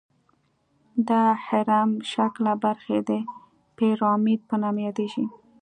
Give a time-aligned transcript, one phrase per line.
[1.07, 3.11] دا هرم شکله برخې د
[3.77, 5.25] پیرامید په نامه یادیږي.